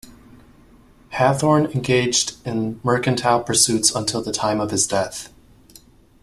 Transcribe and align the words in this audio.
Hathorn 1.13 1.75
engaged 1.75 2.37
in 2.43 2.79
mercantile 2.83 3.43
pursuits 3.43 3.93
until 3.93 4.23
the 4.23 4.31
time 4.33 4.59
of 4.59 4.71
his 4.71 4.87
death. 4.87 5.31